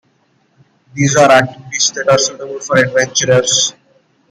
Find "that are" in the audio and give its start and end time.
1.91-2.17